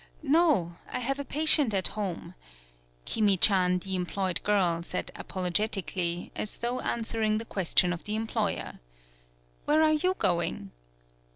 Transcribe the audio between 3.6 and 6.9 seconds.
the employed girl, said apologetically, as though